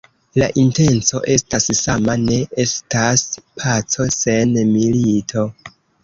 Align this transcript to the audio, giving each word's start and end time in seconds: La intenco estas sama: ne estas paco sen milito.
La 0.41 0.45
intenco 0.59 1.19
estas 1.33 1.67
sama: 1.79 2.15
ne 2.29 2.37
estas 2.63 3.25
paco 3.65 4.07
sen 4.15 4.55
milito. 4.71 5.45